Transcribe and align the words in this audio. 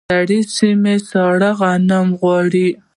سړې 0.09 0.39
سیمې 0.55 0.95
سړې 1.09 1.51
غنم 1.59 2.07
غواړي. 2.19 2.67